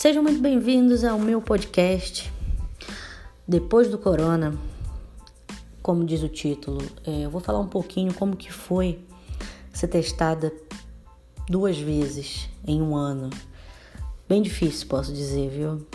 [0.00, 2.32] Sejam muito bem-vindos ao meu podcast.
[3.46, 4.58] Depois do corona,
[5.82, 8.98] como diz o título, é, eu vou falar um pouquinho como que foi
[9.70, 10.50] ser testada
[11.46, 13.28] duas vezes em um ano.
[14.26, 15.86] Bem difícil, posso dizer, viu?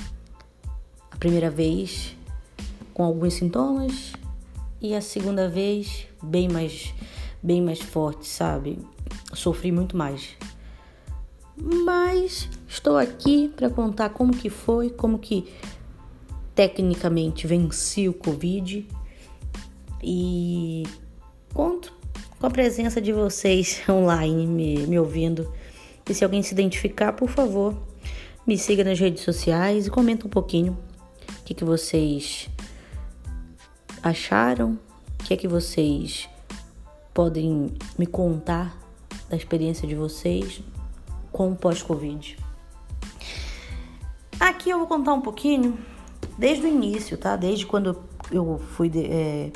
[1.09, 2.15] A primeira vez
[2.93, 4.13] com alguns sintomas
[4.79, 6.93] e a segunda vez bem mais
[7.41, 8.77] bem mais forte, sabe?
[9.33, 10.37] Sofri muito mais.
[11.57, 15.47] Mas estou aqui para contar como que foi, como que
[16.53, 18.87] tecnicamente venci o Covid
[20.03, 20.83] e
[21.53, 21.93] conto
[22.39, 25.51] com a presença de vocês online me, me ouvindo.
[26.09, 27.75] E se alguém se identificar, por favor,
[28.45, 30.77] me siga nas redes sociais e comenta um pouquinho
[31.39, 32.49] o que, que vocês
[34.03, 34.77] acharam,
[35.19, 36.29] o que é que vocês
[37.13, 38.77] podem me contar
[39.29, 40.61] da experiência de vocês
[41.35, 42.37] com o pós-Covid.
[44.39, 45.77] Aqui eu vou contar um pouquinho
[46.37, 47.35] desde o início, tá?
[47.35, 49.51] Desde quando eu fui é,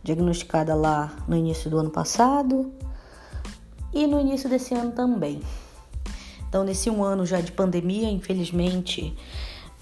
[0.00, 2.72] diagnosticada lá no início do ano passado
[3.92, 5.40] e no início desse ano também.
[6.48, 9.12] Então, nesse um ano já de pandemia, infelizmente,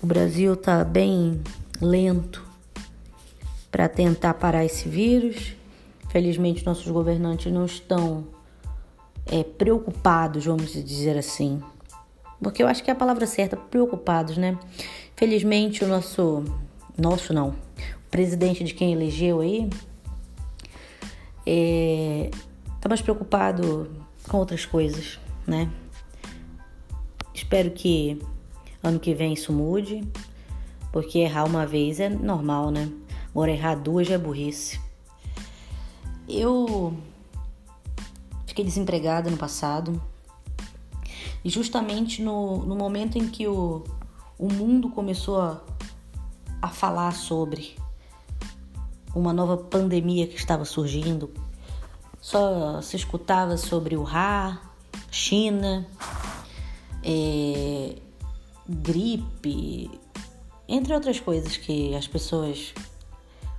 [0.03, 1.42] o Brasil tá bem
[1.83, 2.42] lento
[3.70, 5.55] para tentar parar esse vírus.
[6.09, 8.27] Felizmente, nossos governantes não estão
[9.27, 11.62] é, preocupados, vamos dizer assim.
[12.42, 14.59] Porque eu acho que é a palavra certa, preocupados, né?
[15.17, 16.45] Felizmente, o nosso.
[16.98, 17.50] Nosso não.
[17.50, 19.70] O presidente de quem elegeu aí
[21.47, 22.31] é,
[22.81, 23.91] tá mais preocupado
[24.28, 25.70] com outras coisas, né?
[27.34, 28.20] Espero que
[28.83, 30.06] ano que vem isso mude,
[30.93, 32.91] porque errar uma vez é normal, né?
[33.31, 34.81] Agora errar duas é burrice.
[36.28, 36.95] Eu
[38.53, 40.00] fiquei desempregada no passado
[41.42, 43.83] e justamente no, no momento em que o,
[44.39, 45.62] o mundo começou a,
[46.60, 47.75] a falar sobre
[49.15, 51.31] uma nova pandemia que estava surgindo.
[52.21, 54.60] Só se escutava sobre o Ra,
[55.10, 55.88] China,
[57.03, 57.97] é,
[58.69, 59.91] gripe,
[60.69, 62.75] entre outras coisas que as pessoas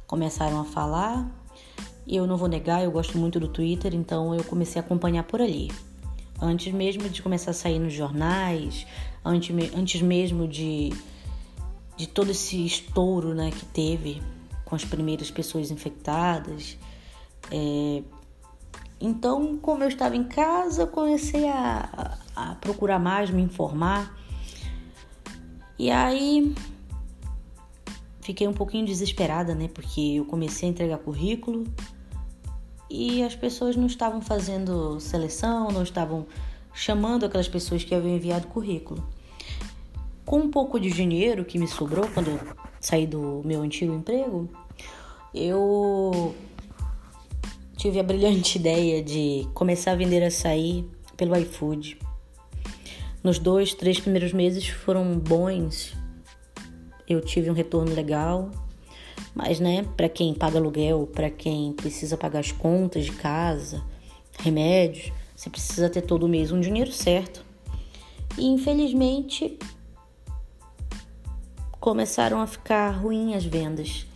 [0.06, 1.42] começaram a falar.
[2.06, 5.24] E eu não vou negar, eu gosto muito do Twitter, então eu comecei a acompanhar
[5.24, 5.72] por ali.
[6.41, 8.86] Antes mesmo de começar a sair nos jornais,
[9.24, 10.91] antes, antes mesmo de,
[11.96, 14.22] de todo esse estouro né, que teve
[14.66, 16.78] com as primeiras pessoas infectadas.
[17.50, 18.03] É,
[19.00, 24.18] então, como eu estava em casa, comecei a, a procurar mais, me informar.
[25.78, 26.53] E aí
[28.22, 29.68] fiquei um pouquinho desesperada, né?
[29.68, 31.66] Porque eu comecei a entregar currículo
[32.93, 36.27] e as pessoas não estavam fazendo seleção, não estavam
[36.71, 39.03] chamando aquelas pessoas que haviam enviado currículo.
[40.23, 42.39] Com um pouco de dinheiro que me sobrou quando eu
[42.79, 44.47] saí do meu antigo emprego,
[45.33, 46.35] eu
[47.75, 50.87] tive a brilhante ideia de começar a vender açaí
[51.17, 51.97] pelo iFood.
[53.23, 55.95] Nos dois, três primeiros meses foram bons,
[57.09, 58.51] eu tive um retorno legal,
[59.33, 63.83] mas né, para quem paga aluguel, para quem precisa pagar as contas de casa,
[64.39, 67.43] remédios, você precisa ter todo mês um dinheiro certo.
[68.38, 69.57] E infelizmente
[71.79, 74.07] começaram a ficar ruins as vendas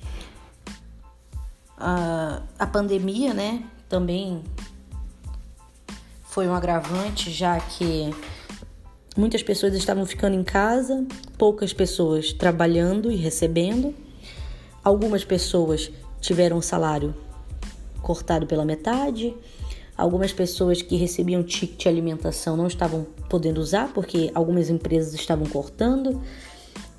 [1.77, 4.43] a, a pandemia, né, também
[6.23, 8.13] foi um agravante, já que
[9.15, 11.05] muitas pessoas estavam ficando em casa,
[11.37, 13.93] poucas pessoas trabalhando e recebendo,
[14.87, 17.13] algumas pessoas tiveram o salário
[18.01, 19.35] cortado pela metade,
[19.97, 25.45] algumas pessoas que recebiam ticket de alimentação não estavam podendo usar porque algumas empresas estavam
[25.47, 26.21] cortando.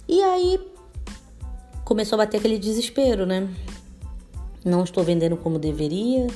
[0.06, 0.60] E aí
[1.82, 3.48] começou a bater aquele desespero, né?
[4.62, 6.26] não estou vendendo como deveria,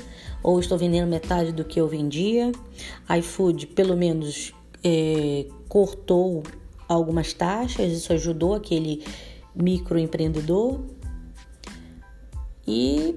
[0.43, 2.51] ou estou vendendo metade do que eu vendia.
[3.19, 6.45] iFood, pelo menos, é, cortou
[6.89, 9.05] algumas taxas, isso ajudou aquele
[9.55, 10.81] microempreendedor.
[12.67, 13.15] E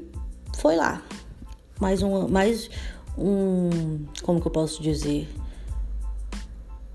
[0.58, 1.02] foi lá.
[1.80, 2.70] Mais um, mais
[3.18, 5.28] um, como que eu posso dizer?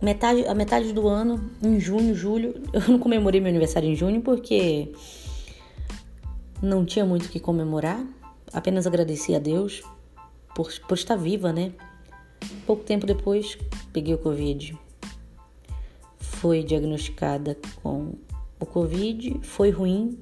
[0.00, 4.22] Metade, a metade do ano, em junho, julho, eu não comemorei meu aniversário em junho
[4.22, 4.92] porque
[6.62, 8.02] não tinha muito o que comemorar,
[8.52, 9.82] apenas agradeci a Deus
[10.54, 11.72] por, por estar viva, né?
[12.66, 13.58] Pouco tempo depois,
[13.92, 14.78] peguei o Covid.
[16.18, 18.14] Fui diagnosticada com
[18.58, 20.18] o Covid, foi ruim,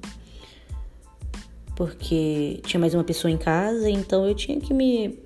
[1.79, 5.17] porque tinha mais uma pessoa em casa, então eu tinha que me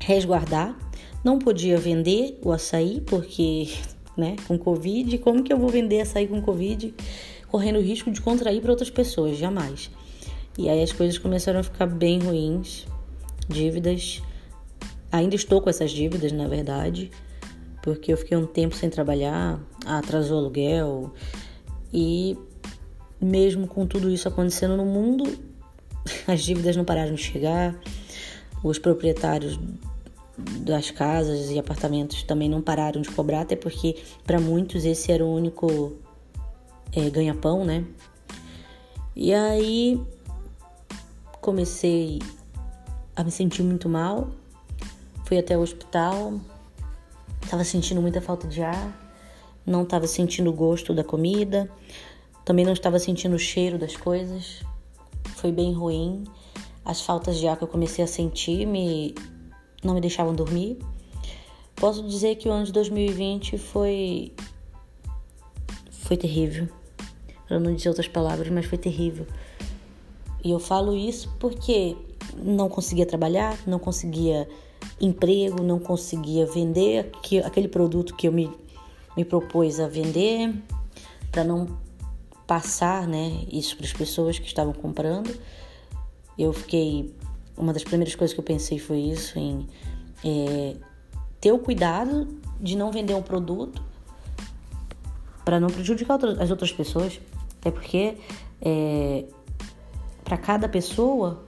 [0.00, 0.76] resguardar.
[1.22, 3.68] Não podia vender o açaí, porque
[4.16, 4.34] né?
[4.48, 6.92] Com Covid, como que eu vou vender açaí com Covid,
[7.46, 9.36] correndo o risco de contrair para outras pessoas?
[9.36, 9.92] Jamais.
[10.58, 12.88] E aí as coisas começaram a ficar bem ruins,
[13.48, 14.20] dívidas.
[15.12, 17.12] Ainda estou com essas dívidas, na verdade,
[17.80, 21.14] porque eu fiquei um tempo sem trabalhar, atrasou aluguel
[21.94, 22.36] e
[23.20, 25.48] mesmo com tudo isso acontecendo no mundo,
[26.26, 27.74] as dívidas não pararam de chegar.
[28.62, 29.58] Os proprietários
[30.60, 35.24] das casas e apartamentos também não pararam de cobrar, até porque para muitos esse era
[35.24, 35.94] o único
[36.92, 37.84] é, ganha-pão, né?
[39.14, 40.00] E aí
[41.40, 42.20] comecei
[43.16, 44.30] a me sentir muito mal,
[45.24, 46.40] fui até o hospital,
[47.42, 49.10] estava sentindo muita falta de ar,
[49.66, 51.70] não estava sentindo o gosto da comida,
[52.44, 54.62] também não estava sentindo o cheiro das coisas,
[55.40, 56.24] foi bem ruim.
[56.84, 59.14] As faltas de ar que eu comecei a sentir me
[59.82, 60.78] não me deixavam dormir.
[61.74, 64.32] Posso dizer que o ano de 2020 foi
[65.90, 66.68] foi terrível.
[67.48, 69.26] Para não dizer outras palavras, mas foi terrível.
[70.44, 71.96] E eu falo isso porque
[72.36, 74.48] não conseguia trabalhar, não conseguia
[75.00, 77.10] emprego, não conseguia vender
[77.44, 78.50] aquele produto que eu me,
[79.16, 80.54] me propus a vender,
[81.32, 81.66] para não
[82.50, 85.32] passar né, isso para as pessoas que estavam comprando.
[86.36, 87.14] Eu fiquei
[87.56, 89.68] uma das primeiras coisas que eu pensei foi isso, em
[90.24, 90.74] é,
[91.40, 92.26] ter o cuidado
[92.60, 93.80] de não vender um produto
[95.44, 97.20] para não prejudicar as outras pessoas.
[97.60, 98.16] Até porque
[98.60, 99.26] é,
[100.24, 101.44] para cada pessoa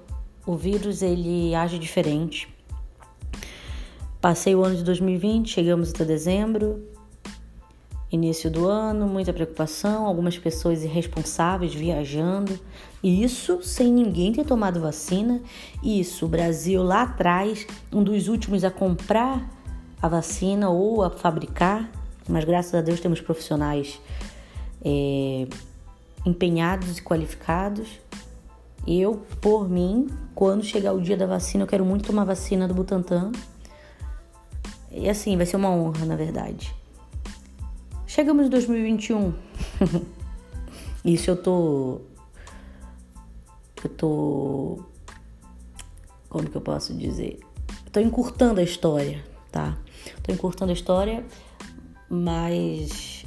[0.47, 2.49] o vírus ele age diferente.
[4.21, 6.92] Passei o ano de 2020, chegamos até dezembro,
[8.13, 12.61] início do ano, muita preocupação, algumas pessoas irresponsáveis viajando,
[13.03, 15.41] isso sem ninguém ter tomado vacina.
[15.83, 19.51] Isso, o Brasil lá atrás, um dos últimos a comprar
[20.01, 21.91] a vacina ou a fabricar,
[22.29, 24.01] mas graças a Deus temos profissionais
[24.85, 25.49] é,
[26.25, 27.89] empenhados e qualificados.
[28.87, 32.75] Eu, por mim, quando chegar o dia da vacina, eu quero muito tomar vacina do
[32.75, 33.33] Butantan.
[34.91, 36.75] E assim, vai ser uma honra, na verdade.
[38.15, 39.33] Chegamos em 2021.
[41.03, 42.03] Isso eu tô.
[43.83, 44.85] Eu tô.
[46.29, 47.41] Como que eu posso dizer?
[47.91, 49.79] tô encurtando a história, tá?
[50.23, 51.25] Tô encurtando a história,
[52.11, 53.25] mas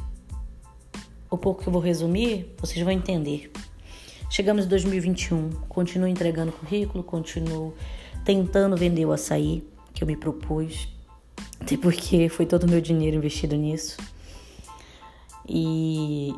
[1.31, 3.51] o pouco que eu vou resumir, vocês vão entender.
[4.29, 7.73] Chegamos em 2021, continuo entregando currículo, continuo
[8.23, 10.87] tentando vender o açaí que eu me propus,
[11.59, 13.97] até porque foi todo o meu dinheiro investido nisso.
[15.47, 16.33] E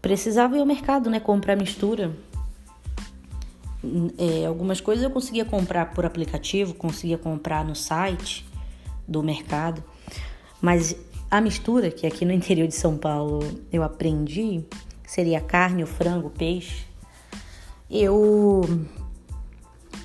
[0.00, 1.20] precisava ir ao mercado, né?
[1.20, 2.16] Comprar mistura.
[4.16, 8.46] É, algumas coisas eu conseguia comprar por aplicativo, conseguia comprar no site
[9.08, 9.82] do mercado,
[10.60, 10.96] mas
[11.28, 13.40] a mistura, que aqui no interior de São Paulo
[13.72, 14.64] eu aprendi,
[15.04, 16.86] seria carne, o frango, peixe.
[17.90, 18.62] Eu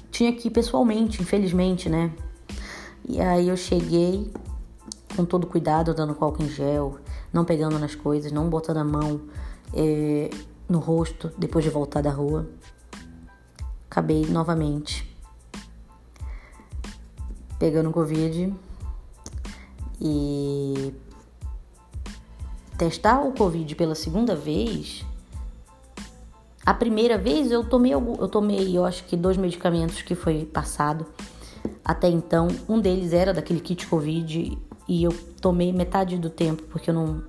[0.10, 2.12] tinha que ir pessoalmente, infelizmente, né?
[3.08, 4.32] E aí eu cheguei
[5.16, 6.98] com todo cuidado, dando álcool em gel,
[7.32, 9.22] não pegando nas coisas, não botando a mão
[9.74, 10.30] é,
[10.68, 12.48] no rosto depois de voltar da rua.
[13.90, 15.08] Acabei novamente
[17.58, 18.54] pegando Covid
[20.00, 20.94] e
[22.78, 25.04] testar o Covid pela segunda vez.
[26.66, 31.06] A primeira vez eu tomei eu tomei, eu acho que dois medicamentos que foi passado.
[31.84, 36.90] Até então, um deles era daquele kit Covid e eu tomei metade do tempo, porque
[36.90, 37.24] eu não.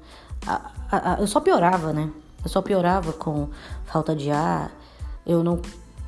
[0.46, 2.10] A, a, a, eu só piorava, né?
[2.42, 3.48] Eu só piorava com
[3.84, 4.72] falta de ar.
[5.26, 5.60] Eu não.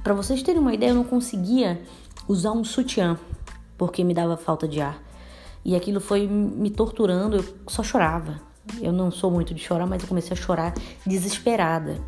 [0.03, 1.83] Para vocês terem uma ideia, eu não conseguia
[2.29, 3.19] usar um sutiã,
[3.77, 5.03] porque me dava falta de ar.
[5.65, 8.41] E aquilo foi me torturando, eu só chorava.
[8.81, 10.73] Eu não sou muito de chorar, mas eu comecei a chorar
[11.05, 11.99] desesperada.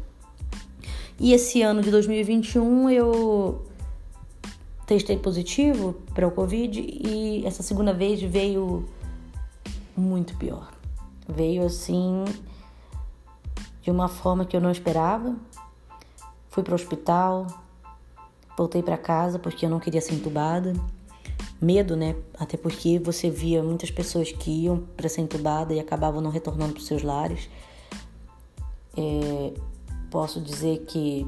[1.18, 3.66] E esse ano de 2021 eu
[4.86, 8.84] testei positivo para o Covid e essa segunda vez veio
[9.96, 10.70] muito pior.
[11.28, 12.24] Veio assim
[13.82, 15.34] de uma forma que eu não esperava.
[16.50, 17.46] Fui para o hospital,
[18.56, 20.72] voltei para casa porque eu não queria ser entubada.
[21.60, 22.16] Medo, né?
[22.38, 26.72] Até porque você via muitas pessoas que iam para ser entubada e acabavam não retornando
[26.72, 27.48] para seus lares.
[28.96, 29.54] É,
[30.10, 31.26] posso dizer que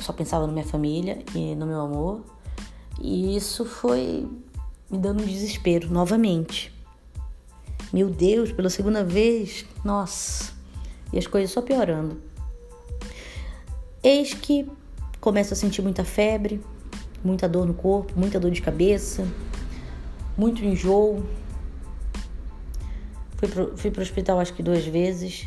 [0.00, 2.22] só pensava na minha família e no meu amor.
[3.00, 4.26] E isso foi
[4.90, 6.75] me dando um desespero novamente.
[7.92, 10.52] Meu Deus, pela segunda vez, nossa,
[11.12, 12.20] e as coisas só piorando.
[14.02, 14.68] Eis que
[15.20, 16.60] começo a sentir muita febre,
[17.24, 19.26] muita dor no corpo, muita dor de cabeça,
[20.36, 21.24] muito enjoo.
[23.36, 25.46] Fui pro, fui pro hospital acho que duas vezes,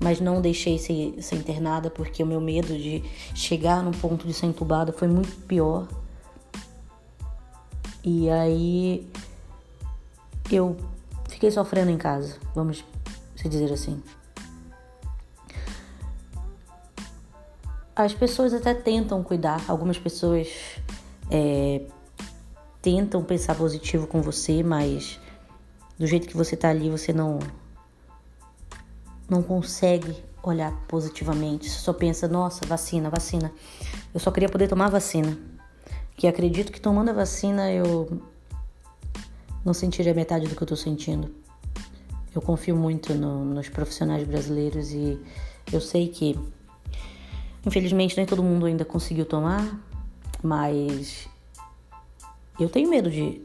[0.00, 3.02] mas não deixei ser, ser internada porque o meu medo de
[3.34, 5.88] chegar no ponto de ser entubada foi muito pior.
[8.04, 9.06] E aí
[10.50, 10.76] eu
[11.42, 12.84] fiquei sofrendo em casa, vamos
[13.34, 14.00] se dizer assim.
[17.96, 20.46] As pessoas até tentam cuidar, algumas pessoas
[21.28, 21.82] é,
[22.80, 25.18] tentam pensar positivo com você, mas
[25.98, 27.40] do jeito que você tá ali, você não
[29.28, 31.68] não consegue olhar positivamente.
[31.68, 33.50] Você só pensa, nossa, vacina, vacina.
[34.14, 35.36] Eu só queria poder tomar vacina.
[36.16, 38.22] Que acredito que tomando a vacina eu
[39.64, 41.30] não sentiria metade do que eu tô sentindo.
[42.34, 45.18] Eu confio muito no, nos profissionais brasileiros e
[45.72, 46.38] eu sei que,
[47.66, 49.78] infelizmente, nem todo mundo ainda conseguiu tomar,
[50.42, 51.28] mas
[52.58, 53.42] eu tenho medo de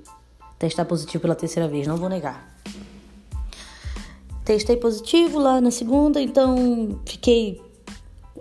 [0.57, 2.55] testar positivo pela terceira vez, não vou negar.
[4.43, 7.61] Testei positivo lá na segunda, então fiquei.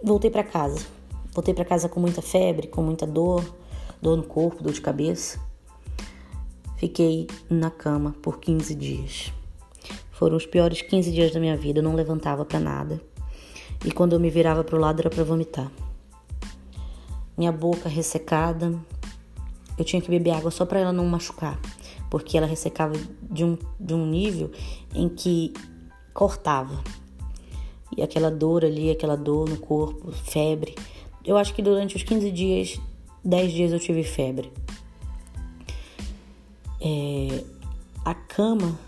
[0.04, 0.87] Voltei para casa.
[1.33, 3.45] Voltei para casa com muita febre, com muita dor,
[4.00, 5.40] dor no corpo, dor de cabeça.
[6.76, 9.33] Fiquei na cama por 15 dias.
[10.11, 13.00] Foram os piores 15 dias da minha vida, eu não levantava para nada.
[13.85, 15.71] E quando eu me virava pro lado era para vomitar.
[17.37, 18.75] Minha boca ressecada.
[19.78, 21.61] Eu tinha que beber água só para ela não machucar,
[22.11, 24.50] porque ela ressecava de um, de um nível
[24.95, 25.52] em que
[26.14, 26.83] cortava.
[27.97, 30.75] E aquela dor ali, aquela dor no corpo, febre.
[31.25, 32.80] Eu acho que durante os 15 dias,
[33.25, 34.50] 10 dias eu tive febre.
[36.80, 37.45] É,
[38.04, 38.78] a cama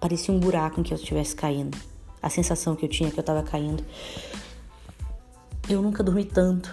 [0.00, 1.76] parecia um buraco em que eu estivesse caindo.
[2.22, 3.84] A sensação que eu tinha que eu estava caindo.
[5.68, 6.72] Eu nunca dormi tanto.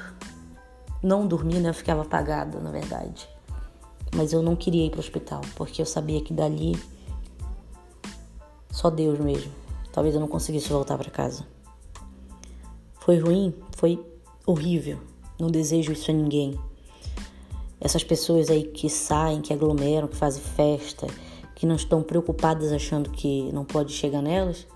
[1.03, 1.69] Não dormi, né?
[1.69, 3.27] Eu ficava apagada, na verdade.
[4.15, 6.75] Mas eu não queria ir para o hospital, porque eu sabia que dali
[8.71, 9.51] só Deus mesmo.
[9.91, 11.45] Talvez eu não conseguisse voltar para casa.
[12.99, 13.53] Foi ruim?
[13.77, 14.03] Foi
[14.45, 14.99] horrível.
[15.39, 16.59] Não desejo isso a ninguém.
[17.79, 21.07] Essas pessoas aí que saem, que aglomeram, que fazem festa,
[21.55, 24.67] que não estão preocupadas achando que não pode chegar nelas,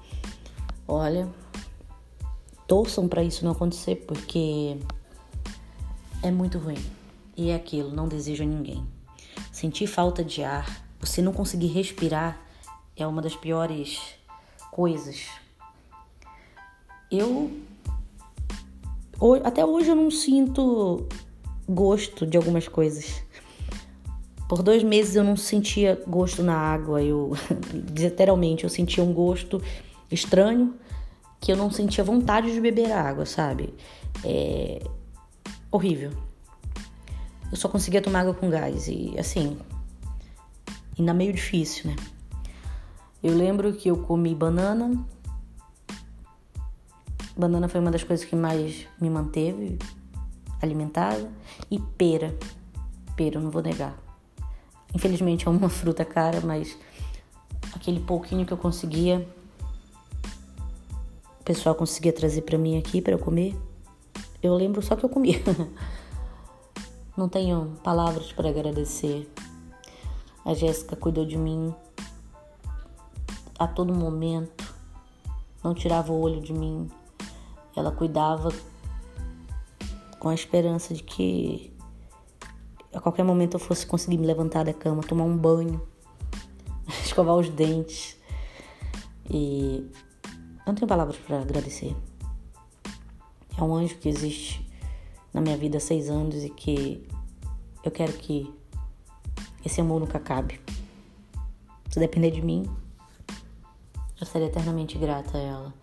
[0.87, 1.29] olha,
[2.67, 4.77] torçam para isso não acontecer, porque
[6.21, 6.77] é muito ruim.
[7.35, 8.85] E é aquilo, não desejo a ninguém.
[9.51, 12.39] Sentir falta de ar, você não conseguir respirar,
[12.95, 13.99] é uma das piores
[14.71, 15.27] coisas.
[17.09, 17.51] Eu
[19.43, 21.07] até hoje eu não sinto
[21.69, 23.23] gosto de algumas coisas.
[24.47, 27.33] Por dois meses eu não sentia gosto na água, eu
[27.95, 29.61] literalmente eu sentia um gosto
[30.11, 30.73] estranho
[31.39, 33.73] que eu não sentia vontade de beber a água, sabe?
[34.25, 34.81] É
[35.71, 36.11] horrível.
[37.51, 39.57] Eu só conseguia tomar água com gás e assim,
[40.97, 41.95] ainda meio difícil, né?
[43.21, 45.05] Eu lembro que eu comi banana.
[47.37, 49.77] Banana foi uma das coisas que mais me manteve
[50.61, 51.31] alimentada
[51.69, 52.37] e pera.
[53.15, 53.97] Pera, não vou negar.
[54.93, 56.77] Infelizmente é uma fruta cara, mas
[57.73, 59.27] aquele pouquinho que eu conseguia,
[61.39, 63.55] o pessoal conseguia trazer para mim aqui para eu comer.
[64.41, 65.41] Eu lembro só que eu comia.
[67.17, 69.29] Não tenho palavras para agradecer.
[70.45, 71.75] A Jéssica cuidou de mim
[73.57, 74.73] a todo momento.
[75.61, 76.89] Não tirava o olho de mim.
[77.75, 78.49] Ela cuidava
[80.19, 81.73] com a esperança de que
[82.93, 85.81] a qualquer momento eu fosse conseguir me levantar da cama, tomar um banho,
[87.03, 88.17] escovar os dentes.
[89.29, 89.89] E
[90.65, 91.95] não tenho palavras para agradecer.
[93.57, 94.67] É um anjo que existe
[95.33, 97.07] na minha vida há seis anos e que
[97.83, 98.53] eu quero que
[99.63, 100.59] esse amor nunca acabe.
[101.89, 102.69] Se depender de mim,
[104.19, 105.73] eu serei eternamente grata a ela.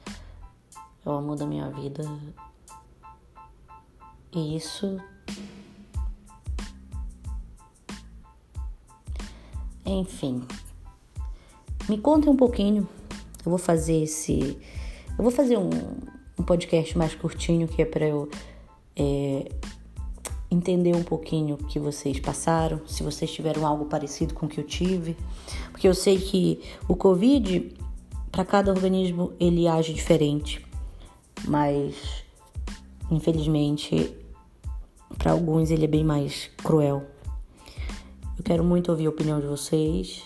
[1.05, 2.02] É o amor da minha vida.
[4.37, 5.00] E isso
[9.87, 10.43] Enfim,
[11.88, 12.88] me contem um pouquinho.
[13.45, 14.59] Eu vou fazer esse.
[15.16, 15.71] Eu vou fazer um,
[16.37, 18.28] um podcast mais curtinho que é para eu
[18.97, 19.49] é,
[20.50, 24.59] entender um pouquinho o que vocês passaram, se vocês tiveram algo parecido com o que
[24.59, 25.16] eu tive,
[25.71, 27.73] porque eu sei que o Covid,
[28.33, 30.66] para cada organismo, ele age diferente,
[31.47, 32.25] mas
[33.09, 34.25] infelizmente
[35.19, 37.05] para alguns ele é bem mais cruel.
[38.39, 40.23] Eu quero muito ouvir a opinião de vocês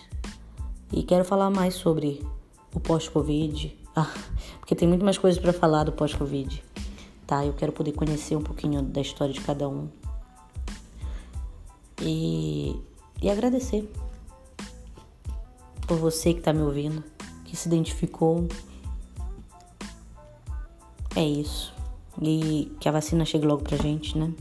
[0.93, 2.27] e quero falar mais sobre
[2.75, 4.13] o pós-Covid, ah,
[4.59, 6.63] porque tem muito mais coisas para falar do pós-Covid,
[7.27, 7.45] tá?
[7.45, 9.89] Eu quero poder conhecer um pouquinho da história de cada um
[12.01, 12.81] e,
[13.23, 13.91] e agradecer
[15.87, 17.03] por você que está me ouvindo,
[17.45, 18.47] que se identificou.
[21.17, 21.75] É isso.
[22.23, 24.33] E que a vacina chegue logo pra gente, né?